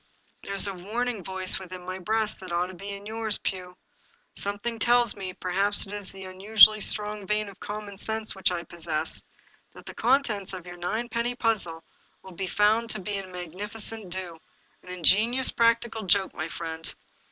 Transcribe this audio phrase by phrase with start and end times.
[0.45, 3.77] "There's a warning voice within my breast that ought to be in yours, Pugh!
[4.35, 8.63] Something tells me, perhaps it is the unusually strong vein of common sense which I
[8.63, 9.23] pos sess,
[9.73, 11.83] that the contents of your ninepenny puzzle
[12.23, 14.39] will be found to be a magnificent do—
[14.83, 16.95] ^an ingenious practical joke, my friend."